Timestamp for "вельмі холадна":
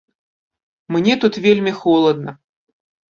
1.45-2.31